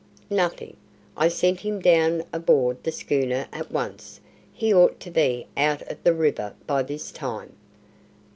[0.31, 0.77] "Nothing.
[1.15, 4.19] I sent him down aboard the schooner at once.
[4.51, 7.53] He ought to be out of the river by this time."